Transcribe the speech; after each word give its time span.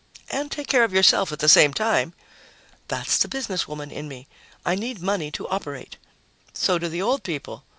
"And 0.31 0.51
take 0.51 0.65
care 0.65 0.83
of 0.83 0.95
yourself 0.95 1.31
at 1.31 1.37
the 1.37 1.47
same 1.47 1.75
time." 1.75 2.15
"That's 2.87 3.19
the 3.19 3.27
businesswoman 3.27 3.91
in 3.91 4.07
me. 4.07 4.27
I 4.65 4.73
need 4.73 4.99
money 4.99 5.29
to 5.33 5.47
operate." 5.49 5.97
"So 6.53 6.79
do 6.79 6.89
the 6.89 7.03
old 7.03 7.21
people. 7.21 7.65